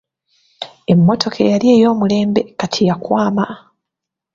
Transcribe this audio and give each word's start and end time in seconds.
Emmotoka 0.91 1.37
eyali 1.45 1.65
ey'omulembe 1.75 2.41
kati 2.59 2.81
yakwama. 2.89 3.45